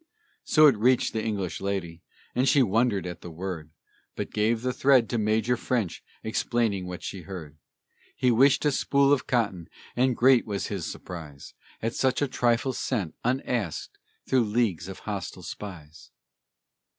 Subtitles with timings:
[0.43, 2.01] So it reached the English lady,
[2.33, 3.69] and she wondered at the word,
[4.15, 7.55] But gave the thread to Major French, explaining that she heard
[8.15, 11.53] He wished a spool of cotton, and great was his surprise
[11.83, 16.09] At such a trifle sent, unasked, through leagues of hostile spies.